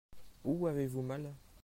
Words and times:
Où 0.43 0.65
avez-vous 0.65 1.03
mal? 1.03 1.31